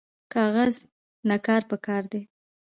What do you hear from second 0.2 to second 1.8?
کاغذ نه کار